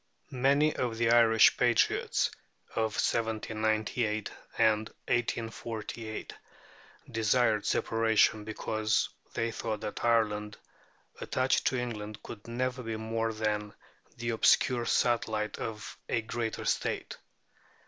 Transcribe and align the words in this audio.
Many 0.33 0.75
of 0.75 0.97
the 0.97 1.11
Irish 1.11 1.57
patriots 1.57 2.31
of 2.75 2.95
1798 2.97 4.31
and 4.57 4.87
1848 5.07 6.33
desired 7.11 7.67
Separation, 7.67 8.43
because 8.43 9.09
they 9.35 9.51
thought 9.51 9.81
that 9.81 10.03
Ireland, 10.03 10.57
attached 11.19 11.67
to 11.67 11.77
England, 11.77 12.23
could 12.23 12.47
never 12.47 12.81
be 12.81 12.95
more 12.97 13.31
than 13.31 13.75
the 14.17 14.31
obscure 14.31 14.87
satellite 14.87 15.59
of 15.59 15.95
a 16.09 16.21
greater 16.23 16.65
State. 16.65 17.17